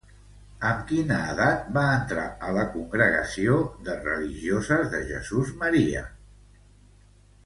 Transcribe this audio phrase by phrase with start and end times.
[0.67, 3.57] Amb quina edat va entrar a la Congregació
[3.89, 6.03] de Religioses de Jesús-Maria?